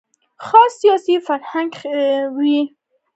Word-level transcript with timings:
خاص 0.45 0.71
سیاسي 0.81 1.15
فرهنګ 1.27 1.71
ښيي. 1.79 2.61